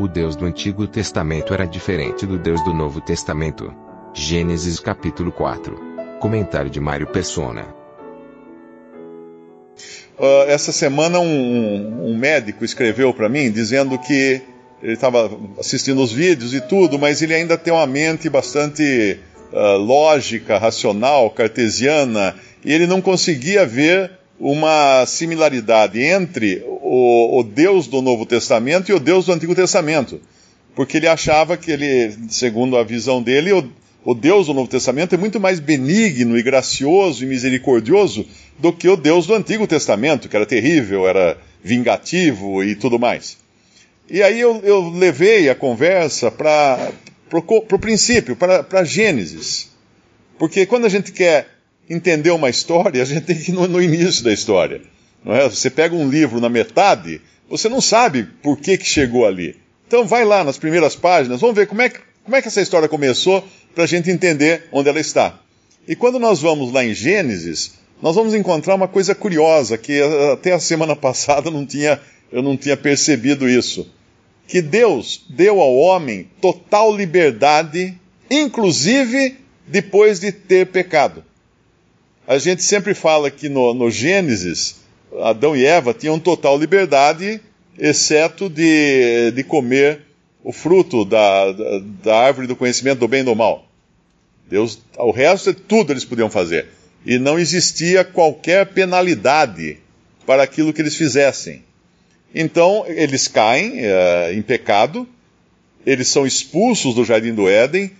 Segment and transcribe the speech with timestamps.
[0.00, 3.70] O Deus do Antigo Testamento era diferente do Deus do Novo Testamento.
[4.14, 5.78] Gênesis capítulo 4.
[6.18, 7.66] Comentário de Mário Persona.
[10.18, 14.40] Uh, essa semana um, um médico escreveu para mim dizendo que
[14.82, 19.18] ele estava assistindo os vídeos e tudo, mas ele ainda tem uma mente bastante
[19.52, 27.86] uh, lógica, racional, cartesiana, e ele não conseguia ver uma similaridade entre o, o, Deus
[27.86, 30.20] do Novo Testamento e o Deus do Antigo Testamento.
[30.74, 33.70] Porque ele achava que ele, segundo a visão dele, o,
[34.04, 38.26] o Deus do Novo Testamento é muito mais benigno e gracioso e misericordioso
[38.58, 43.38] do que o Deus do Antigo Testamento, que era terrível, era vingativo e tudo mais.
[44.10, 46.90] E aí eu, eu levei a conversa para
[47.32, 49.70] o princípio, para Gênesis.
[50.36, 51.46] Porque quando a gente quer
[51.88, 54.80] entender uma história, a gente tem que ir no, no início da história.
[55.24, 55.48] Não é?
[55.48, 59.56] Você pega um livro na metade, você não sabe por que, que chegou ali.
[59.86, 62.60] Então vai lá nas primeiras páginas, vamos ver como é que, como é que essa
[62.60, 65.38] história começou para a gente entender onde ela está.
[65.86, 70.00] E quando nós vamos lá em Gênesis, nós vamos encontrar uma coisa curiosa que
[70.32, 72.00] até a semana passada não tinha,
[72.30, 73.86] eu não tinha percebido isso
[74.50, 77.96] que Deus deu ao homem total liberdade,
[78.28, 81.24] inclusive depois de ter pecado.
[82.26, 84.79] A gente sempre fala que no, no Gênesis,
[85.22, 87.40] Adão e Eva tinham total liberdade,
[87.78, 90.02] exceto de, de comer
[90.42, 93.66] o fruto da, da, da árvore do conhecimento do bem e do mal.
[94.48, 96.66] Deus, o resto tudo eles podiam fazer.
[97.04, 99.78] E não existia qualquer penalidade
[100.26, 101.62] para aquilo que eles fizessem.
[102.34, 105.08] Então, eles caem uh, em pecado,
[105.84, 107.90] eles são expulsos do jardim do Éden.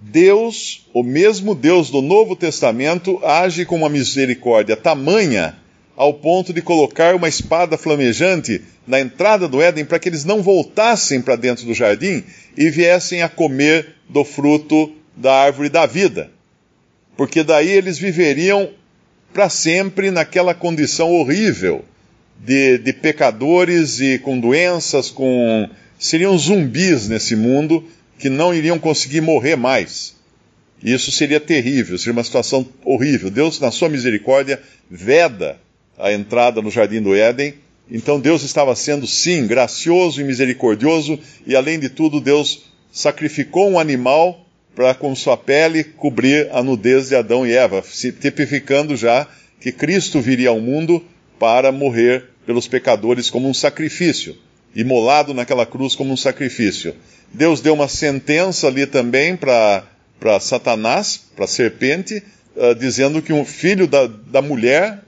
[0.00, 5.56] Deus, o mesmo Deus do Novo Testamento, age com uma misericórdia tamanha
[6.00, 10.42] ao ponto de colocar uma espada flamejante na entrada do Éden para que eles não
[10.42, 12.24] voltassem para dentro do jardim
[12.56, 16.30] e viessem a comer do fruto da árvore da vida.
[17.18, 18.70] Porque daí eles viveriam
[19.30, 21.84] para sempre naquela condição horrível
[22.38, 25.68] de, de pecadores e com doenças, com
[25.98, 27.84] seriam zumbis nesse mundo
[28.18, 30.14] que não iriam conseguir morrer mais.
[30.82, 33.30] Isso seria terrível, seria uma situação horrível.
[33.30, 35.60] Deus, na sua misericórdia, veda
[36.00, 37.54] a entrada no jardim do Éden.
[37.90, 43.78] Então Deus estava sendo, sim, gracioso e misericordioso, e além de tudo, Deus sacrificou um
[43.78, 47.82] animal para, com sua pele, cobrir a nudez de Adão e Eva,
[48.20, 49.26] tipificando já
[49.60, 51.04] que Cristo viria ao mundo
[51.38, 54.36] para morrer pelos pecadores como um sacrifício,
[54.74, 56.94] imolado naquela cruz como um sacrifício.
[57.32, 59.84] Deus deu uma sentença ali também para
[60.40, 62.22] Satanás, para a serpente,
[62.56, 65.00] uh, dizendo que um filho da, da mulher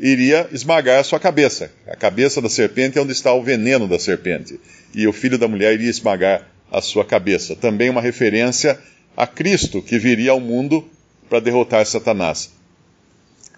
[0.00, 1.70] iria esmagar a sua cabeça.
[1.86, 4.58] A cabeça da serpente é onde está o veneno da serpente.
[4.94, 7.56] E o filho da mulher iria esmagar a sua cabeça.
[7.56, 8.78] Também uma referência
[9.16, 10.88] a Cristo, que viria ao mundo
[11.28, 12.50] para derrotar Satanás.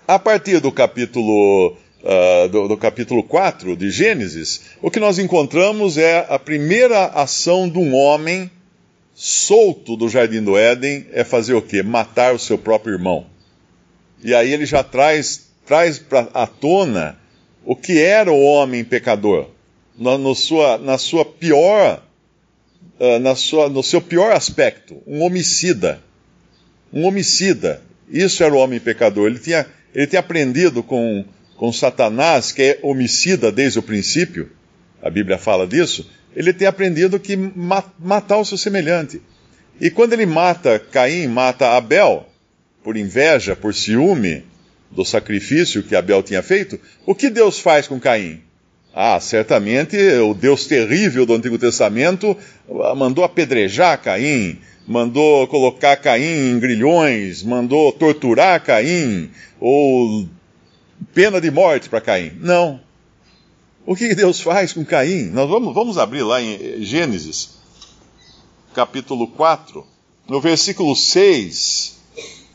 [0.09, 5.99] A partir do capítulo, uh, do, do, capítulo 4 de Gênesis, o que nós encontramos
[5.99, 8.51] é a primeira ação de um homem
[9.15, 11.83] solto do jardim do Éden é fazer o quê?
[11.83, 13.27] Matar o seu próprio irmão.
[14.23, 17.19] E aí ele já traz, traz pra, à tona
[17.65, 19.49] o que era o homem pecador.
[19.97, 22.03] No, no sua, na sua pior,
[22.99, 26.03] uh, na sua, no seu pior aspecto, um homicida.
[26.93, 27.83] Um homicida.
[28.09, 29.29] Isso era o homem pecador.
[29.29, 31.25] Ele tinha ele tem aprendido com,
[31.57, 34.51] com Satanás, que é homicida desde o princípio,
[35.03, 39.21] a Bíblia fala disso, ele tem aprendido que ma matar o seu semelhante.
[39.81, 42.27] E quando ele mata Caim, mata Abel,
[42.85, 44.45] por inveja, por ciúme
[44.91, 48.43] do sacrifício que Abel tinha feito, o que Deus faz com Caim?
[48.93, 52.37] Ah, certamente o Deus terrível do Antigo Testamento
[52.97, 60.29] mandou apedrejar Caim, mandou colocar Caim em grilhões, mandou torturar Caim, ou
[61.15, 62.33] pena de morte para Caim.
[62.41, 62.81] Não.
[63.87, 65.27] O que Deus faz com Caim?
[65.27, 67.51] Nós vamos, vamos abrir lá em Gênesis,
[68.75, 69.87] capítulo 4,
[70.29, 71.99] no versículo 6.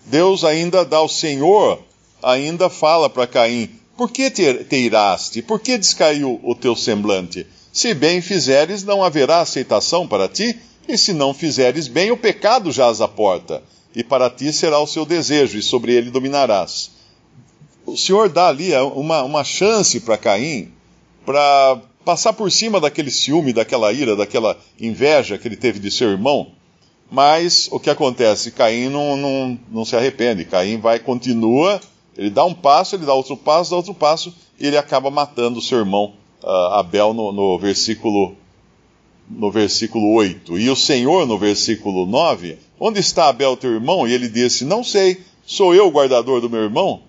[0.05, 1.81] Deus ainda dá ao Senhor,
[2.25, 5.41] ainda fala para Caim: Por que te, te iraste?
[5.41, 7.45] Por que descaiu o teu semblante?
[7.71, 10.57] Se bem fizeres, não haverá aceitação para ti,
[10.87, 13.61] e se não fizeres bem, o pecado jaz à porta,
[13.95, 16.91] e para ti será o seu desejo, e sobre ele dominarás.
[17.85, 20.71] O Senhor dá ali uma, uma chance para Caim,
[21.25, 26.09] para passar por cima daquele ciúme, daquela ira, daquela inveja que ele teve de seu
[26.09, 26.51] irmão,
[27.11, 28.51] mas o que acontece?
[28.51, 30.45] Caim não, não, não se arrepende.
[30.45, 31.79] Caim vai, continua,
[32.17, 35.59] ele dá um passo, ele dá outro passo, dá outro passo, e ele acaba matando
[35.59, 36.13] o seu irmão
[36.43, 38.35] uh, Abel no, no, versículo,
[39.29, 40.57] no versículo 8.
[40.57, 44.07] E o Senhor, no versículo 9, onde está Abel, teu irmão?
[44.07, 47.01] E ele disse: Não sei, sou eu o guardador do meu irmão?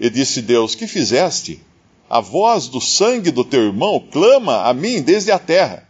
[0.00, 1.60] E disse Deus: Que fizeste?
[2.08, 5.86] A voz do sangue do teu irmão clama a mim desde a terra.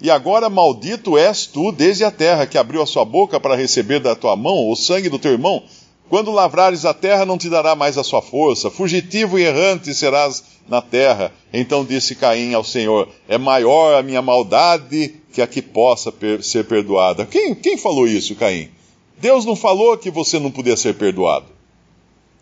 [0.00, 4.00] E agora maldito és tu desde a terra, que abriu a sua boca para receber
[4.00, 5.62] da tua mão o sangue do teu irmão.
[6.08, 8.70] Quando lavrares a terra, não te dará mais a sua força.
[8.70, 11.32] Fugitivo e errante serás na terra.
[11.52, 16.42] Então disse Caim ao Senhor: É maior a minha maldade que a que possa per
[16.44, 17.26] ser perdoada.
[17.26, 18.70] Quem, quem falou isso, Caim?
[19.18, 21.46] Deus não falou que você não podia ser perdoado.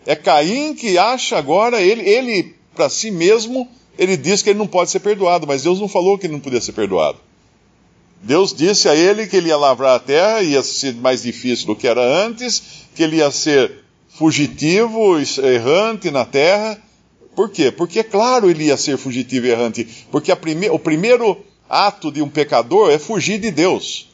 [0.07, 3.67] É Caim que acha agora, ele, ele para si mesmo,
[3.99, 6.41] ele diz que ele não pode ser perdoado, mas Deus não falou que ele não
[6.41, 7.19] podia ser perdoado.
[8.25, 11.77] Deus disse a ele que ele ia lavrar a terra, ia ser mais difícil do
[11.77, 12.63] que era antes,
[12.95, 16.81] que ele ia ser fugitivo, errante na terra.
[17.37, 17.71] Por quê?
[17.71, 19.87] Porque, é claro, ele ia ser fugitivo e errante.
[20.11, 21.37] Porque prime o primeiro
[21.69, 24.09] ato de um pecador é fugir de Deus.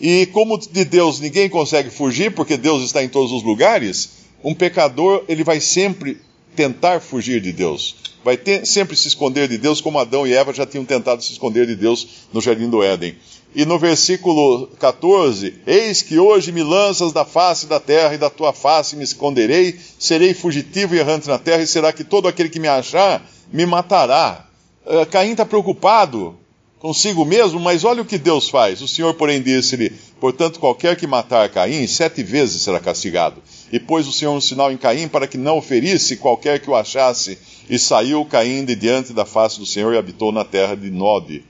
[0.00, 4.10] E como de Deus ninguém consegue fugir, porque Deus está em todos os lugares,
[4.42, 6.20] um pecador ele vai sempre
[6.58, 7.94] tentar fugir de Deus
[8.24, 11.30] vai ter, sempre se esconder de Deus, como Adão e Eva já tinham tentado se
[11.30, 13.16] esconder de Deus no jardim do Éden.
[13.54, 18.28] E no versículo 14: Eis que hoje me lanças da face da terra, e da
[18.28, 22.48] tua face me esconderei, serei fugitivo e errante na terra, e será que todo aquele
[22.48, 24.44] que me achar me matará.
[24.84, 26.36] Uh, Caim está preocupado
[26.80, 28.82] consigo mesmo, mas olha o que Deus faz.
[28.82, 29.90] O Senhor, porém, disse-lhe:
[30.20, 33.42] Portanto, qualquer que matar Caim, sete vezes será castigado.
[33.72, 36.70] E pôs o Senhor um sinal em Caim para que não o ferisse qualquer que
[36.70, 37.38] o achasse.
[37.68, 41.44] E saiu Caim de diante da face do Senhor e habitou na terra de Nod,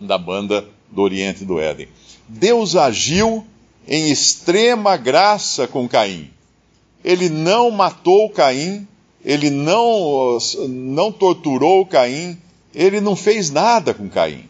[0.00, 1.88] da banda do oriente do Éden.
[2.28, 3.46] Deus agiu
[3.86, 6.30] em extrema graça com Caim.
[7.04, 8.86] Ele não matou Caim,
[9.24, 10.38] ele não,
[10.68, 12.38] não torturou Caim,
[12.74, 14.48] ele não fez nada com Caim.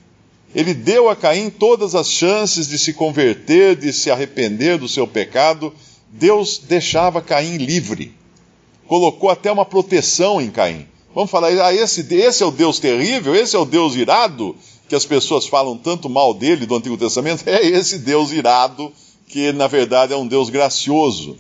[0.54, 5.06] Ele deu a Caim todas as chances de se converter, de se arrepender do seu
[5.06, 5.72] pecado.
[6.12, 8.14] Deus deixava Caim livre.
[8.86, 10.86] Colocou até uma proteção em Caim.
[11.14, 14.54] Vamos falar, ah, esse, esse é o Deus terrível, esse é o Deus irado,
[14.88, 17.44] que as pessoas falam tanto mal dele do Antigo Testamento.
[17.48, 18.92] É esse Deus irado,
[19.26, 21.38] que na verdade é um Deus gracioso.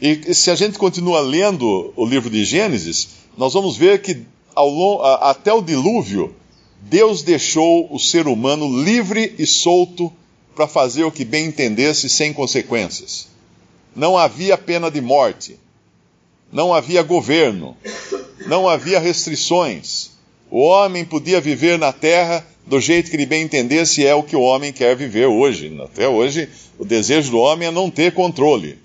[0.00, 4.22] E se a gente continua lendo o livro de Gênesis, nós vamos ver que
[4.54, 6.34] ao, até o dilúvio,
[6.80, 10.10] Deus deixou o ser humano livre e solto
[10.54, 13.35] para fazer o que bem entendesse sem consequências.
[13.96, 15.58] Não havia pena de morte,
[16.52, 17.74] não havia governo,
[18.46, 20.10] não havia restrições.
[20.50, 24.36] O homem podia viver na terra do jeito que ele bem entendesse, é o que
[24.36, 25.74] o homem quer viver hoje.
[25.82, 26.46] Até hoje,
[26.78, 28.78] o desejo do homem é não ter controle.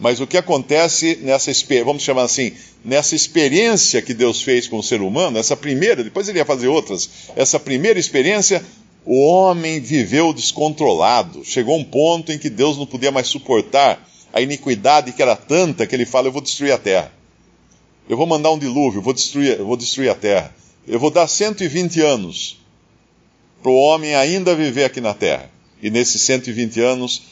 [0.00, 1.52] Mas o que acontece nessa,
[1.84, 2.52] vamos chamar assim,
[2.84, 6.66] nessa experiência que Deus fez com o ser humano, essa primeira, depois ele ia fazer
[6.66, 8.64] outras, essa primeira experiência,
[9.04, 11.44] o homem viveu descontrolado.
[11.44, 15.86] Chegou um ponto em que Deus não podia mais suportar a iniquidade que era tanta
[15.86, 17.12] que ele fala: Eu vou destruir a terra.
[18.08, 20.54] Eu vou mandar um dilúvio, eu vou destruir, eu vou destruir a terra.
[20.86, 22.58] Eu vou dar 120 anos
[23.60, 25.50] para o homem ainda viver aqui na terra.
[25.82, 27.22] E nesses 120 anos,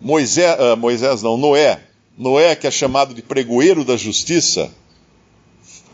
[0.00, 1.80] Moisés, uh, Moisés não, Noé,
[2.16, 4.70] Noé, que é chamado de pregoeiro da justiça,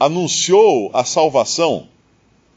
[0.01, 1.89] anunciou a salvação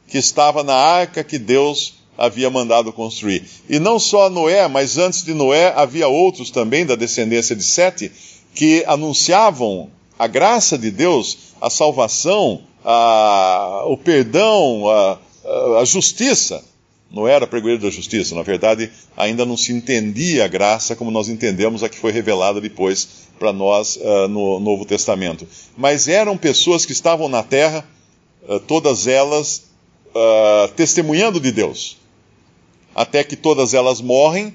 [0.08, 3.44] que estava na arca que Deus havia mandado construir.
[3.70, 8.10] E não só Noé, mas antes de Noé havia outros também da descendência de Sete
[8.54, 15.18] que anunciavam a graça de Deus, a salvação, a, o perdão, a,
[15.80, 16.62] a justiça
[17.10, 21.28] não era pregoeiro da justiça, na verdade, ainda não se entendia a graça como nós
[21.28, 23.08] entendemos a que foi revelada depois
[23.38, 25.46] para nós uh, no Novo Testamento.
[25.76, 27.88] Mas eram pessoas que estavam na terra,
[28.46, 29.70] uh, todas elas
[30.08, 31.96] uh, testemunhando de Deus,
[32.98, 34.52] até que todas elas morrem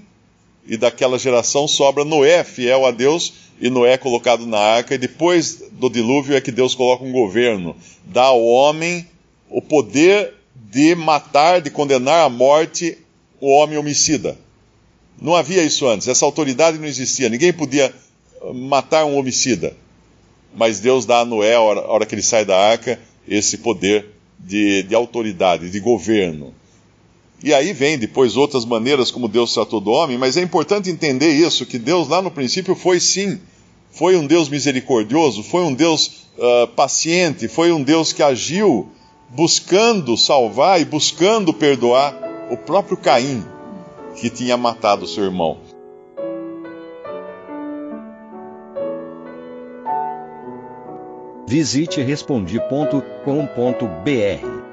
[0.68, 5.64] e daquela geração sobra Noé, fiel a Deus, e Noé colocado na arca, e depois
[5.72, 7.74] do dilúvio é que Deus coloca um governo,
[8.04, 9.08] dá ao homem
[9.50, 12.98] o poder de matar, de condenar à morte
[13.40, 14.38] o homem homicida.
[15.22, 17.94] Não havia isso antes, essa autoridade não existia, ninguém podia
[18.42, 19.74] uh, matar um homicida.
[20.54, 23.60] Mas Deus dá a Noé, a hora, a hora que ele sai da arca, esse
[23.60, 24.06] poder
[24.38, 26.54] de, de autoridade, de governo.
[27.44, 31.28] E aí vem depois outras maneiras como Deus tratou do homem, mas é importante entender
[31.28, 33.38] isso, que Deus lá no princípio foi sim,
[33.92, 38.88] foi um Deus misericordioso, foi um Deus uh, paciente, foi um Deus que agiu
[39.30, 42.18] buscando salvar e buscando perdoar
[42.50, 43.44] o próprio Caim,
[44.16, 45.58] que tinha matado seu irmão.
[51.46, 54.73] Visite respondi.com.br.